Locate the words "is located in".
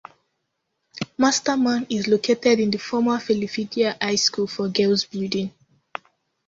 1.91-2.71